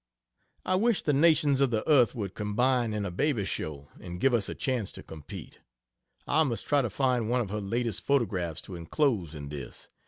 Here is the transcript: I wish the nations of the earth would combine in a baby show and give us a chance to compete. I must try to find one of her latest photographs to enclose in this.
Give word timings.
I 0.65 0.77
wish 0.77 1.03
the 1.03 1.13
nations 1.13 1.61
of 1.61 1.69
the 1.69 1.87
earth 1.87 2.15
would 2.15 2.33
combine 2.33 2.91
in 2.91 3.05
a 3.05 3.11
baby 3.11 3.45
show 3.45 3.89
and 3.99 4.19
give 4.19 4.33
us 4.33 4.49
a 4.49 4.55
chance 4.55 4.91
to 4.93 5.03
compete. 5.03 5.59
I 6.25 6.41
must 6.41 6.65
try 6.65 6.81
to 6.81 6.89
find 6.89 7.29
one 7.29 7.41
of 7.41 7.51
her 7.51 7.61
latest 7.61 8.01
photographs 8.01 8.63
to 8.63 8.75
enclose 8.75 9.35
in 9.35 9.49
this. 9.49 9.89